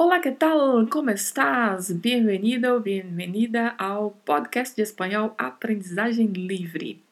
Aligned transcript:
Olá, 0.00 0.20
que 0.20 0.30
tal? 0.30 0.86
Como 0.86 1.10
estás? 1.10 1.90
Bem-vindo, 1.90 2.78
bem-vinda 2.78 3.74
ao 3.76 4.12
podcast 4.24 4.76
de 4.76 4.82
espanhol 4.82 5.34
Aprendizagem 5.36 6.28
Livre. 6.28 7.02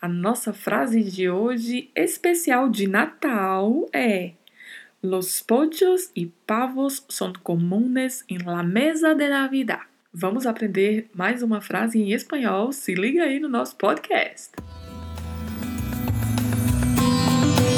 A 0.00 0.08
nossa 0.08 0.54
frase 0.54 1.04
de 1.04 1.28
hoje, 1.28 1.90
especial 1.94 2.70
de 2.70 2.88
Natal, 2.88 3.86
é: 3.92 4.32
Los 5.02 5.42
pollos 5.42 6.10
y 6.16 6.32
pavos 6.46 7.04
son 7.06 7.34
comunes 7.42 8.24
en 8.30 8.46
la 8.46 8.62
mesa 8.62 9.14
de 9.14 9.28
Navidad. 9.28 9.82
Vamos 10.10 10.46
aprender 10.46 11.10
mais 11.14 11.42
uma 11.42 11.60
frase 11.60 12.00
em 12.00 12.12
espanhol. 12.14 12.72
Se 12.72 12.94
liga 12.94 13.24
aí 13.24 13.38
no 13.38 13.48
nosso 13.50 13.76
podcast. 13.76 14.52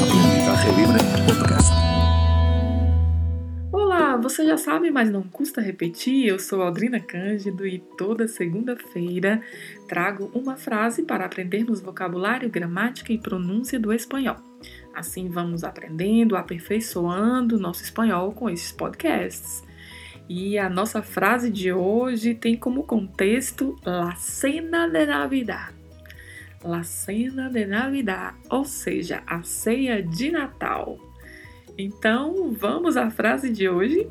Aprendizaje 0.01 0.71
Libre 0.77 1.01
Podcast. 1.27 1.82
Olá, 3.95 4.17
você 4.17 4.47
já 4.47 4.57
sabe, 4.57 4.91
mas 4.91 5.11
não 5.11 5.23
custa 5.23 5.61
repetir. 5.61 6.27
Eu 6.27 6.39
sou 6.39 6.63
Aldrina 6.63 6.99
Cândido 6.99 7.67
e 7.67 7.79
toda 7.79 8.27
segunda-feira 8.27 9.43
trago 9.87 10.31
uma 10.33 10.57
frase 10.57 11.03
para 11.03 11.27
aprendermos 11.27 11.83
vocabulário, 11.83 12.49
gramática 12.49 13.13
e 13.13 13.19
pronúncia 13.19 13.79
do 13.79 13.93
espanhol. 13.93 14.37
Assim 14.95 15.29
vamos 15.29 15.63
aprendendo, 15.63 16.37
aperfeiçoando 16.37 17.61
nosso 17.61 17.83
espanhol 17.83 18.33
com 18.33 18.49
esses 18.49 18.73
podcasts. 18.73 19.63
E 20.27 20.57
a 20.57 20.71
nossa 20.71 21.03
frase 21.03 21.51
de 21.51 21.71
hoje 21.71 22.33
tem 22.33 22.57
como 22.57 22.85
contexto 22.85 23.77
La 23.85 24.15
Cena 24.15 24.89
de 24.89 25.05
Navidad. 25.05 25.75
La 26.65 26.83
Cena 26.83 27.51
de 27.51 27.67
Navidad, 27.67 28.37
ou 28.49 28.65
seja, 28.65 29.23
a 29.27 29.43
ceia 29.43 30.03
de 30.03 30.31
Natal. 30.31 31.12
Então, 31.79 32.53
vamos 32.53 32.97
à 32.97 33.11
frase 33.11 33.51
de 33.51 33.69
hoje? 33.69 34.07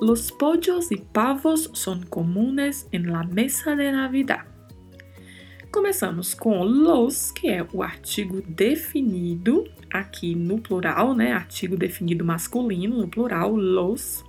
Los 0.00 0.30
pollos 0.30 0.92
y 0.92 0.98
pavos 0.98 1.70
son 1.74 2.04
comunes 2.04 2.88
en 2.92 3.10
la 3.10 3.24
mesa 3.24 3.74
de 3.74 3.90
Navidad. 3.90 4.46
Começamos 5.72 6.32
com 6.32 6.62
los, 6.62 7.32
que 7.32 7.48
é 7.48 7.66
o 7.72 7.82
artigo 7.82 8.40
definido, 8.46 9.64
aqui 9.90 10.34
no 10.34 10.60
plural, 10.60 11.12
né? 11.12 11.32
Artigo 11.32 11.76
definido 11.76 12.24
masculino, 12.24 12.98
no 12.98 13.08
plural, 13.08 13.56
los. 13.56 14.24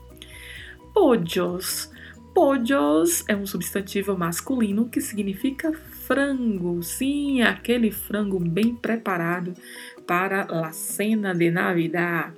Pollos. 0.93 1.91
Pollos 2.33 3.23
é 3.27 3.35
um 3.35 3.45
substantivo 3.45 4.17
masculino 4.17 4.89
que 4.89 4.99
significa 4.99 5.71
frango. 6.07 6.81
Sim, 6.81 7.41
aquele 7.41 7.91
frango 7.91 8.39
bem 8.39 8.73
preparado 8.73 9.53
para 10.07 10.43
a 10.43 10.71
cena 10.71 11.35
de 11.35 11.51
Navidad 11.51 12.33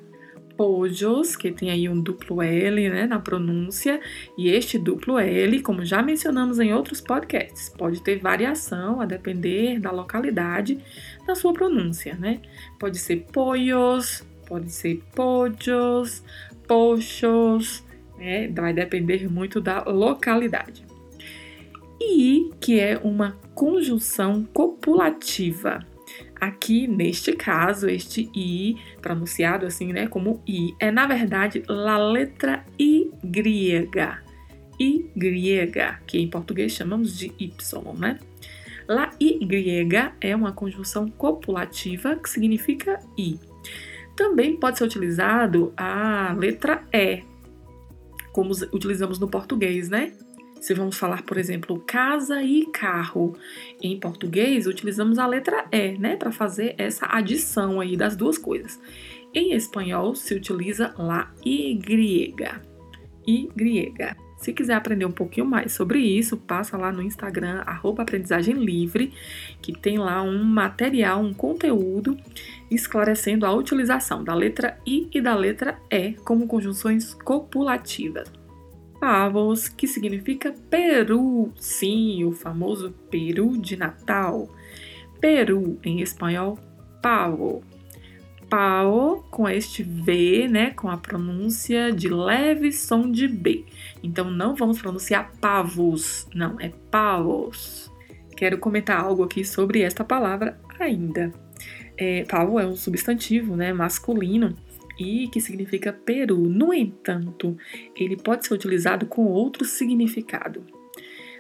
pollos, 0.60 1.38
que 1.38 1.54
tem 1.54 1.72
aí 1.72 1.88
um 1.88 2.02
duplo 2.02 2.42
L 2.42 2.90
né, 2.90 3.08
na 3.08 3.18
pronúncia, 3.18 4.02
e 4.38 4.50
este 4.50 4.78
duplo 4.78 5.18
L, 5.18 5.62
como 5.62 5.86
já 5.86 6.02
mencionamos 6.02 6.60
em 6.60 6.74
outros 6.74 7.00
podcasts, 7.00 7.70
pode 7.70 8.04
ter 8.04 8.20
variação 8.20 9.00
a 9.00 9.06
depender 9.06 9.80
da 9.80 9.90
localidade 9.90 10.78
da 11.26 11.34
sua 11.34 11.54
pronúncia, 11.54 12.14
né? 12.16 12.42
Pode 12.78 12.98
ser 12.98 13.26
pollos, 13.32 14.28
pode 14.50 14.70
ser 14.70 15.02
pollos, 15.16 16.22
pochos, 16.68 17.82
né? 18.18 18.50
vai 18.50 18.74
depender 18.74 19.32
muito 19.32 19.62
da 19.62 19.84
localidade. 19.84 20.84
E 22.02 22.52
que 22.60 22.80
é 22.80 22.98
uma 22.98 23.38
conjunção 23.54 24.44
copulativa. 24.54 25.86
Aqui, 26.40 26.88
neste 26.88 27.34
caso, 27.34 27.90
este 27.90 28.30
I, 28.34 28.78
pronunciado 29.02 29.66
assim, 29.66 29.92
né, 29.92 30.08
como 30.08 30.42
I, 30.48 30.74
é 30.80 30.90
na 30.90 31.06
verdade 31.06 31.64
a 31.68 31.98
letra 31.98 32.66
I 32.80 33.12
grega. 33.24 34.24
I 34.80 35.10
grega, 35.16 36.00
que 36.08 36.18
em 36.18 36.30
português 36.30 36.72
chamamos 36.72 37.18
de 37.18 37.34
Y, 37.38 37.94
né? 37.98 38.18
La 38.88 39.12
I 39.20 39.46
grega 39.46 40.14
é 40.22 40.34
uma 40.34 40.54
conjunção 40.54 41.10
copulativa 41.10 42.16
que 42.16 42.30
significa 42.30 43.00
I. 43.18 43.38
Também 44.16 44.58
pode 44.58 44.78
ser 44.78 44.86
utilizado 44.86 45.74
a 45.76 46.34
letra 46.38 46.84
E, 46.94 47.24
como 48.32 48.52
utilizamos 48.72 49.20
no 49.20 49.28
português, 49.28 49.90
né? 49.90 50.14
Se 50.60 50.74
vamos 50.74 50.98
falar, 50.98 51.24
por 51.24 51.38
exemplo, 51.38 51.82
casa 51.88 52.44
e 52.44 52.66
carro, 52.66 53.38
em 53.82 53.98
português 53.98 54.68
utilizamos 54.68 55.18
a 55.18 55.26
letra 55.26 55.66
E, 55.72 55.98
né, 55.98 56.18
para 56.18 56.32
fazer 56.32 56.76
essa 56.78 57.08
adição 57.10 57.80
aí 57.80 57.96
das 57.96 58.16
duas 58.16 58.38
coisas. 58.38 58.80
Em 59.34 59.54
espanhol 59.54 60.16
se 60.16 60.34
utiliza 60.34 60.94
la 60.98 61.32
Y. 61.46 62.36
Y. 63.26 64.16
Se 64.38 64.54
quiser 64.54 64.74
aprender 64.74 65.06
um 65.06 65.12
pouquinho 65.12 65.46
mais 65.46 65.74
sobre 65.74 66.00
isso, 66.00 66.38
passa 66.38 66.78
lá 66.78 66.92
no 66.92 67.02
Instagram, 67.02 67.62
arroba 67.66 68.04
aprendizagem 68.04 68.56
livre, 68.56 69.14
que 69.62 69.74
tem 69.74 69.98
lá 69.98 70.22
um 70.22 70.44
material, 70.44 71.22
um 71.22 71.34
conteúdo 71.34 72.18
esclarecendo 72.72 73.46
a 73.46 73.54
utilização 73.54 74.24
da 74.24 74.34
letra 74.34 74.78
I 74.86 75.10
e 75.14 75.22
da 75.22 75.36
letra 75.36 75.78
E 75.92 76.14
como 76.24 76.48
conjunções 76.48 77.14
copulativas 77.14 78.39
pavos, 79.00 79.68
que 79.68 79.88
significa 79.88 80.54
peru. 80.70 81.52
Sim, 81.56 82.24
o 82.26 82.32
famoso 82.32 82.92
peru 83.10 83.58
de 83.58 83.76
Natal. 83.76 84.50
Peru, 85.20 85.80
em 85.84 86.02
espanhol, 86.02 86.60
pavo. 87.02 87.64
Pau 88.50 89.28
com 89.30 89.48
este 89.48 89.84
V, 89.84 90.48
né, 90.48 90.72
com 90.72 90.90
a 90.90 90.98
pronúncia 90.98 91.92
de 91.92 92.10
leve 92.10 92.72
som 92.72 93.12
de 93.12 93.28
B. 93.28 93.64
Então 94.02 94.32
não 94.32 94.56
vamos 94.56 94.82
pronunciar 94.82 95.32
pavos, 95.40 96.28
não, 96.34 96.60
é 96.60 96.70
pavos. 96.90 97.92
Quero 98.36 98.58
comentar 98.58 99.00
algo 99.00 99.24
aqui 99.24 99.46
sobre 99.46 99.82
esta 99.82 100.04
palavra 100.04 100.60
ainda. 100.80 101.32
É, 101.96 102.24
pavo 102.24 102.60
é 102.60 102.66
um 102.66 102.76
substantivo, 102.76 103.56
né, 103.56 103.72
masculino 103.72 104.56
e 105.00 105.28
que 105.28 105.40
significa 105.40 105.94
peru. 105.94 106.38
No 106.38 106.74
entanto, 106.74 107.58
ele 107.96 108.18
pode 108.18 108.46
ser 108.46 108.54
utilizado 108.54 109.06
com 109.06 109.26
outro 109.26 109.64
significado. 109.66 110.64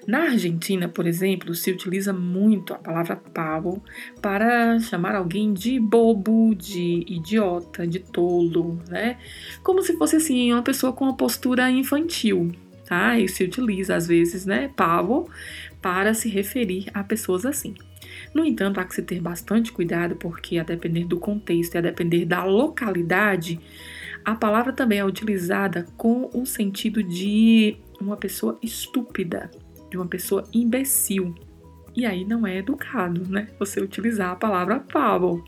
Na 0.07 0.23
Argentina, 0.23 0.87
por 0.87 1.05
exemplo, 1.05 1.53
se 1.53 1.71
utiliza 1.71 2.11
muito 2.11 2.73
a 2.73 2.77
palavra 2.77 3.15
pavo 3.15 3.83
para 4.21 4.79
chamar 4.79 5.13
alguém 5.13 5.53
de 5.53 5.79
bobo, 5.79 6.55
de 6.55 7.03
idiota, 7.07 7.85
de 7.85 7.99
tolo, 7.99 8.81
né? 8.89 9.17
Como 9.61 9.83
se 9.83 9.95
fosse 9.97 10.15
assim 10.15 10.51
uma 10.51 10.63
pessoa 10.63 10.93
com 10.93 11.05
uma 11.05 11.15
postura 11.15 11.69
infantil, 11.69 12.51
tá? 12.85 13.19
E 13.19 13.27
se 13.27 13.43
utiliza 13.43 13.95
às 13.95 14.07
vezes, 14.07 14.47
né, 14.47 14.71
pavo 14.75 15.29
para 15.81 16.13
se 16.13 16.29
referir 16.29 16.87
a 16.93 17.03
pessoas 17.03 17.45
assim. 17.45 17.75
No 18.33 18.45
entanto, 18.45 18.79
há 18.79 18.85
que 18.85 18.95
se 18.95 19.01
ter 19.01 19.19
bastante 19.19 19.71
cuidado 19.71 20.15
porque, 20.15 20.57
a 20.57 20.63
depender 20.63 21.05
do 21.05 21.19
contexto 21.19 21.75
e 21.75 21.77
a 21.77 21.81
depender 21.81 22.25
da 22.25 22.43
localidade, 22.43 23.59
a 24.23 24.35
palavra 24.35 24.73
também 24.73 24.99
é 24.99 25.05
utilizada 25.05 25.85
com 25.97 26.29
o 26.33 26.45
sentido 26.45 27.01
de 27.01 27.77
uma 27.99 28.17
pessoa 28.17 28.57
estúpida, 28.61 29.49
de 29.89 29.97
uma 29.97 30.07
pessoa 30.07 30.43
imbecil. 30.53 31.33
E 31.95 32.05
aí 32.05 32.23
não 32.23 32.45
é 32.45 32.57
educado, 32.57 33.27
né? 33.27 33.47
Você 33.57 33.81
utilizar 33.81 34.31
a 34.31 34.35
palavra 34.35 34.79
pavo, 34.79 35.43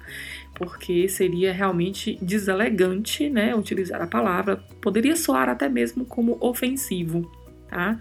porque 0.55 1.07
seria 1.07 1.53
realmente 1.53 2.17
deselegante, 2.21 3.29
né? 3.29 3.55
Utilizar 3.55 4.01
a 4.01 4.07
palavra, 4.07 4.57
poderia 4.81 5.15
soar 5.15 5.47
até 5.49 5.69
mesmo 5.69 6.03
como 6.03 6.37
ofensivo, 6.41 7.31
tá? 7.69 7.99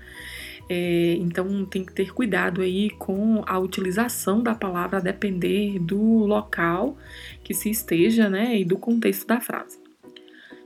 É, 0.72 1.14
então 1.14 1.64
tem 1.64 1.84
que 1.84 1.92
ter 1.92 2.14
cuidado 2.14 2.62
aí 2.62 2.90
com 2.90 3.42
a 3.44 3.58
utilização 3.58 4.40
da 4.40 4.54
palavra 4.54 4.98
a 4.98 5.00
depender 5.00 5.80
do 5.80 6.00
local 6.00 6.96
que 7.42 7.52
se 7.52 7.68
esteja, 7.68 8.30
né, 8.30 8.56
e 8.56 8.64
do 8.64 8.78
contexto 8.78 9.26
da 9.26 9.40
frase. 9.40 9.80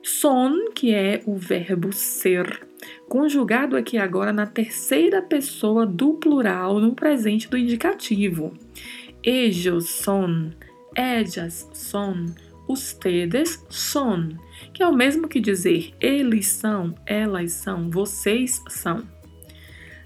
Son, 0.02 0.72
que 0.74 0.92
é 0.92 1.22
o 1.24 1.36
verbo 1.36 1.90
ser, 1.90 2.66
conjugado 3.08 3.78
aqui 3.78 3.96
agora 3.96 4.30
na 4.30 4.46
terceira 4.46 5.22
pessoa 5.22 5.86
do 5.86 6.12
plural 6.12 6.78
no 6.78 6.94
presente 6.94 7.48
do 7.48 7.56
indicativo. 7.56 8.52
Ellos 9.22 9.88
son, 9.88 10.50
ellas 10.94 11.66
son, 11.72 12.26
ustedes 12.68 13.64
son, 13.70 14.36
que 14.74 14.82
é 14.82 14.86
o 14.86 14.94
mesmo 14.94 15.26
que 15.26 15.40
dizer 15.40 15.94
eles 15.98 16.48
são, 16.48 16.94
elas 17.06 17.52
são, 17.52 17.90
vocês 17.90 18.62
são 18.68 19.13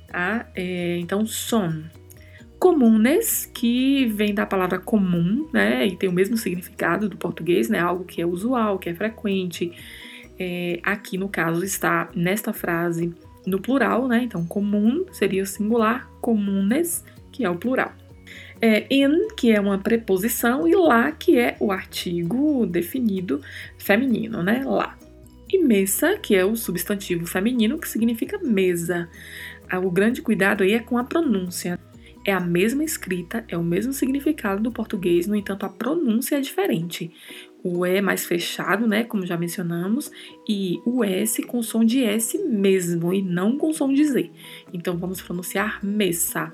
tá? 0.08 0.48
É, 0.54 0.98
então, 0.98 1.24
son. 1.26 1.84
Comunes, 2.58 3.48
que 3.54 4.06
vem 4.06 4.34
da 4.34 4.44
palavra 4.44 4.80
comum, 4.80 5.48
né? 5.52 5.86
E 5.86 5.96
tem 5.96 6.08
o 6.08 6.12
mesmo 6.12 6.36
significado 6.36 7.08
do 7.08 7.16
português, 7.16 7.68
né? 7.68 7.78
Algo 7.78 8.04
que 8.04 8.20
é 8.20 8.26
usual, 8.26 8.78
que 8.78 8.88
é 8.88 8.94
frequente. 8.94 9.70
É, 10.36 10.80
aqui, 10.82 11.16
no 11.16 11.28
caso, 11.28 11.64
está 11.64 12.10
nesta 12.16 12.52
frase 12.52 13.14
no 13.46 13.60
plural, 13.60 14.08
né? 14.08 14.22
Então, 14.24 14.44
comum 14.44 15.04
seria 15.12 15.42
o 15.42 15.46
singular, 15.46 16.08
comunes, 16.20 17.04
que 17.30 17.44
é 17.44 17.50
o 17.50 17.56
plural. 17.56 17.92
É, 18.60 18.86
en, 18.90 19.28
que 19.36 19.52
é 19.52 19.60
uma 19.60 19.78
preposição, 19.78 20.66
e 20.66 20.74
lá, 20.74 21.12
que 21.12 21.38
é 21.38 21.56
o 21.60 21.70
artigo 21.70 22.66
definido 22.66 23.40
feminino, 23.78 24.42
né? 24.42 24.64
Lá. 24.64 24.98
E 25.50 25.58
mesa, 25.58 26.18
que 26.18 26.34
é 26.34 26.44
o 26.44 26.56
substantivo 26.56 27.26
feminino, 27.26 27.78
que 27.78 27.88
significa 27.88 28.38
mesa. 28.38 29.08
O 29.76 29.90
grande 29.90 30.22
cuidado 30.22 30.62
aí 30.62 30.72
é 30.72 30.78
com 30.78 30.96
a 30.96 31.04
pronúncia. 31.04 31.78
É 32.24 32.32
a 32.32 32.40
mesma 32.40 32.84
escrita, 32.84 33.44
é 33.48 33.56
o 33.56 33.62
mesmo 33.62 33.92
significado 33.92 34.62
do 34.62 34.72
português, 34.72 35.26
no 35.26 35.34
entanto, 35.34 35.64
a 35.64 35.68
pronúncia 35.68 36.36
é 36.36 36.40
diferente. 36.40 37.10
O 37.62 37.84
E 37.86 38.00
mais 38.00 38.24
fechado, 38.24 38.86
né, 38.86 39.02
como 39.02 39.26
já 39.26 39.36
mencionamos, 39.36 40.10
e 40.48 40.80
o 40.84 41.02
S 41.02 41.42
com 41.42 41.62
som 41.62 41.84
de 41.84 42.04
S 42.04 42.38
mesmo 42.38 43.12
e 43.12 43.22
não 43.22 43.56
com 43.56 43.72
som 43.72 43.92
de 43.92 44.04
Z. 44.04 44.30
Então 44.72 44.96
vamos 44.96 45.22
pronunciar 45.22 45.84
mesa. 45.84 46.52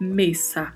Mesa. 0.00 0.74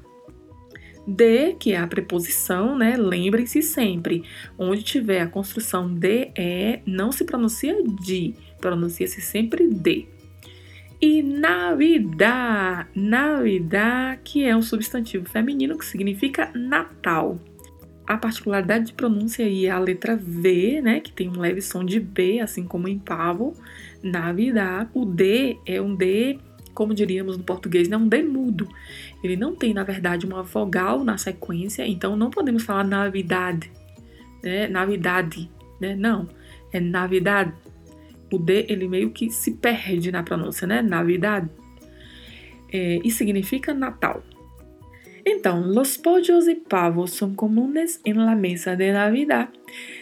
De, 1.07 1.55
que 1.55 1.73
é 1.73 1.79
a 1.79 1.87
preposição, 1.87 2.77
né? 2.77 2.97
Lembrem-se 2.97 3.63
sempre, 3.63 4.23
onde 4.59 4.83
tiver 4.83 5.23
a 5.23 5.27
construção 5.27 5.93
de 5.93 6.31
é, 6.37 6.83
não 6.87 7.11
se 7.11 7.25
pronuncia 7.25 7.83
de, 7.83 8.35
pronuncia-se 8.61 9.21
sempre 9.21 9.67
de. 9.67 10.07
E 11.01 11.23
Navidad, 11.23 12.87
Navidad, 12.95 14.21
que 14.23 14.45
é 14.45 14.55
um 14.55 14.61
substantivo 14.61 15.29
feminino 15.29 15.79
que 15.79 15.85
significa 15.87 16.51
Natal. 16.55 17.39
A 18.07 18.17
particularidade 18.19 18.87
de 18.87 18.93
pronúncia 18.93 19.47
aí 19.47 19.67
é 19.67 19.71
a 19.71 19.79
letra 19.79 20.17
V, 20.17 20.81
né, 20.83 21.01
que 21.01 21.13
tem 21.13 21.29
um 21.29 21.39
leve 21.39 21.63
som 21.63 21.85
de 21.85 21.99
B, 21.99 22.41
assim 22.41 22.65
como 22.65 22.89
em 22.89 22.99
pavo. 22.99 23.55
Navidad. 24.03 24.89
O 24.93 25.05
D 25.05 25.59
é 25.65 25.81
um 25.81 25.95
D 25.95 26.39
como 26.75 26.95
diríamos 26.95 27.37
no 27.37 27.45
português, 27.45 27.89
né, 27.89 27.97
um 27.97 28.09
demudo. 28.09 28.69
Ele 29.23 29.37
não 29.37 29.55
tem, 29.55 29.75
na 29.75 29.85
verdade, 29.85 30.25
uma 30.25 30.43
vogal 30.43 31.05
na 31.05 31.19
sequência, 31.19 31.87
então 31.87 32.17
não 32.17 32.31
podemos 32.31 32.63
falar 32.63 32.85
navidade, 32.85 33.71
né, 34.43 34.69
navidade, 34.69 35.51
né, 35.81 35.95
não, 35.95 36.29
é 36.73 36.81
navidade. 36.81 37.53
O 38.33 38.39
D, 38.39 38.67
ele 38.69 38.89
meio 38.89 39.11
que 39.11 39.31
se 39.31 39.53
perde 39.53 40.13
na 40.13 40.23
pronúncia, 40.23 40.67
né, 40.67 40.83
navidade. 40.83 41.49
É, 42.73 43.01
e 43.03 43.11
significa 43.11 43.75
Natal. 43.75 44.23
Então, 45.25 45.61
los 45.67 45.97
pollos 45.97 46.49
e 46.49 46.55
pavos 46.55 47.13
são 47.13 47.35
comunes 47.35 48.01
em 48.05 48.15
la 48.15 48.35
mesa 48.35 48.75
de 48.75 48.91
Navidad. 48.93 49.51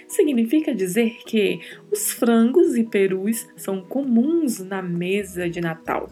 Significa 0.06 0.74
dizer 0.74 1.18
que 1.26 1.60
os 1.90 2.12
frangos 2.12 2.76
e 2.76 2.84
perus 2.84 3.48
são 3.56 3.80
comuns 3.80 4.60
na 4.60 4.80
mesa 4.80 5.48
de 5.48 5.60
Natal. 5.60 6.08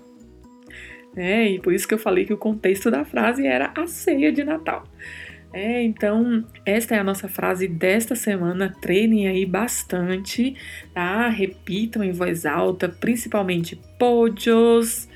É, 1.14 1.48
e 1.48 1.58
por 1.58 1.72
isso 1.72 1.88
que 1.88 1.94
eu 1.94 1.98
falei 1.98 2.26
que 2.26 2.32
o 2.32 2.38
contexto 2.38 2.90
da 2.90 3.04
frase 3.04 3.46
era 3.46 3.72
a 3.74 3.86
ceia 3.86 4.30
de 4.30 4.44
Natal. 4.44 4.84
É, 5.56 5.82
então, 5.82 6.44
esta 6.66 6.96
é 6.96 6.98
a 6.98 7.02
nossa 7.02 7.28
frase 7.28 7.66
desta 7.66 8.14
semana. 8.14 8.76
Treinem 8.78 9.26
aí 9.26 9.46
bastante, 9.46 10.54
tá? 10.92 11.28
Repitam 11.28 12.04
em 12.04 12.12
voz 12.12 12.44
alta, 12.44 12.90
principalmente 12.90 13.74
pollos, 13.98 15.08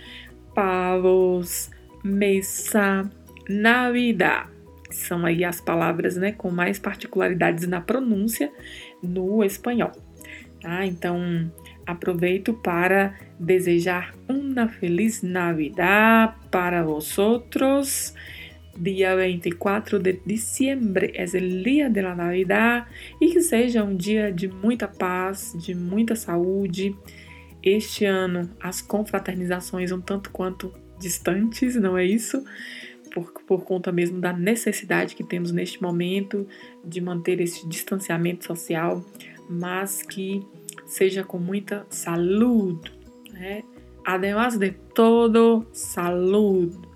pavos, 0.55 1.71
mesa, 2.03 3.11
navidad. 3.51 4.49
São 4.91 5.27
aí 5.27 5.45
as 5.45 5.61
palavras, 5.61 6.17
né, 6.17 6.33
com 6.33 6.51
mais 6.51 6.79
particularidades 6.79 7.67
na 7.67 7.83
pronúncia 7.83 8.51
no 9.03 9.45
espanhol. 9.45 9.93
Tá? 10.59 10.87
Então, 10.87 11.53
aproveito 11.85 12.55
para 12.55 13.15
desejar 13.39 14.15
uma 14.27 14.69
feliz 14.69 15.23
Navidad 15.23 16.35
para 16.51 16.83
vosotros. 16.83 18.15
Dia 18.81 19.15
24 19.15 19.99
de 19.99 20.23
diciembre 20.25 21.13
é 21.15 21.25
o 21.25 21.63
dia 21.63 21.91
da 21.91 22.15
Navidad 22.15 22.89
e 23.21 23.31
que 23.31 23.43
seja 23.43 23.85
um 23.85 23.95
dia 23.95 24.33
de 24.33 24.49
muita 24.49 24.89
paz, 24.89 25.55
de 25.55 25.75
muita 25.75 26.17
saúde. 26.17 26.97
Este 27.63 28.07
ano 28.07 28.49
as 28.59 28.81
confraternizações 28.81 29.93
um 29.93 30.01
tanto 30.01 30.31
quanto 30.31 30.73
distantes, 30.99 31.77
não 31.77 31.99
é 31.99 32.07
isso? 32.07 32.43
Por, 33.13 33.31
por 33.47 33.65
conta 33.65 33.93
mesmo 33.93 34.19
da 34.19 34.33
necessidade 34.33 35.15
que 35.15 35.25
temos 35.25 35.53
neste 35.53 35.83
momento 35.83 36.49
de 36.83 37.03
manter 37.03 37.39
esse 37.39 37.69
distanciamento 37.69 38.47
social, 38.47 39.05
mas 39.47 40.03
que 40.03 40.43
seja 40.87 41.23
com 41.23 41.39
muita 41.39 41.85
saúde, 41.91 42.91
né? 43.31 43.63
Además 44.07 44.57
de 44.57 44.71
todo, 44.95 45.67
saúde. 45.71 46.90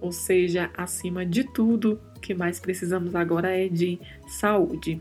Ou 0.00 0.12
seja, 0.12 0.70
acima 0.76 1.24
de 1.24 1.44
tudo, 1.44 2.00
o 2.16 2.20
que 2.20 2.34
mais 2.34 2.58
precisamos 2.58 3.14
agora 3.14 3.50
é 3.50 3.68
de 3.68 3.98
saúde. 4.26 5.00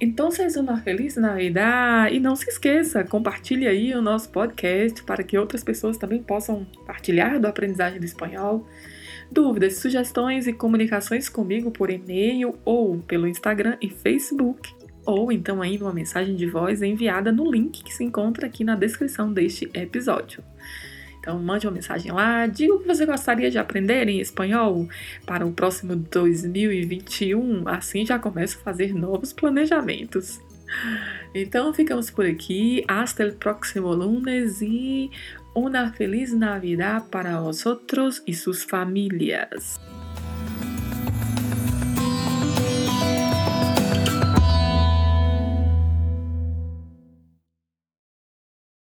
Então, 0.00 0.30
seja 0.30 0.60
uma 0.60 0.78
feliz 0.78 1.16
Navidad 1.16 2.12
e 2.12 2.18
não 2.18 2.34
se 2.34 2.48
esqueça, 2.48 3.04
compartilhe 3.04 3.68
aí 3.68 3.94
o 3.94 4.02
nosso 4.02 4.30
podcast 4.30 5.02
para 5.04 5.22
que 5.22 5.38
outras 5.38 5.62
pessoas 5.62 5.96
também 5.96 6.20
possam 6.20 6.66
partilhar 6.84 7.38
do 7.38 7.46
aprendizagem 7.46 8.00
do 8.00 8.04
espanhol. 8.04 8.66
Dúvidas, 9.30 9.76
sugestões 9.76 10.46
e 10.46 10.52
comunicações 10.52 11.28
comigo 11.28 11.70
por 11.70 11.88
e-mail 11.88 12.56
ou 12.64 12.98
pelo 12.98 13.28
Instagram 13.28 13.76
e 13.80 13.88
Facebook 13.88 14.74
ou 15.04 15.32
então 15.32 15.60
ainda 15.60 15.84
uma 15.84 15.92
mensagem 15.92 16.36
de 16.36 16.46
voz 16.46 16.82
enviada 16.82 17.32
no 17.32 17.50
link 17.50 17.82
que 17.82 17.92
se 17.92 18.04
encontra 18.04 18.46
aqui 18.46 18.64
na 18.64 18.76
descrição 18.76 19.32
deste 19.32 19.68
episódio. 19.74 20.42
Então 21.22 21.38
mande 21.38 21.68
uma 21.68 21.72
mensagem 21.72 22.10
lá, 22.10 22.48
diga 22.48 22.74
o 22.74 22.80
que 22.80 22.86
você 22.88 23.06
gostaria 23.06 23.48
de 23.48 23.56
aprender 23.56 24.08
em 24.08 24.18
espanhol 24.18 24.88
para 25.24 25.46
o 25.46 25.52
próximo 25.52 25.94
2021, 25.94 27.68
assim 27.68 28.04
já 28.04 28.18
começo 28.18 28.58
a 28.58 28.64
fazer 28.64 28.92
novos 28.92 29.32
planejamentos. 29.32 30.40
Então 31.32 31.72
ficamos 31.72 32.10
por 32.10 32.26
aqui, 32.26 32.84
hasta 32.88 33.22
el 33.22 33.34
próximo 33.34 33.94
lunes 33.94 34.60
e 34.60 35.12
uma 35.54 35.92
feliz 35.92 36.32
Navidad 36.32 37.04
para 37.08 37.40
vosotros 37.40 38.20
e 38.26 38.34
suas 38.34 38.64
famílias. 38.64 39.78